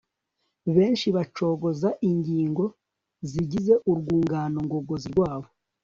[0.75, 2.63] Benshi bacogoza ingingo
[3.29, 5.47] zigize urwungano ngogozi rwabo